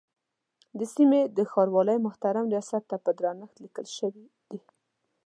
[0.77, 4.59] د سیمې د ښاروالۍ محترم ریاست ته په درنښت لیکل شوی دی.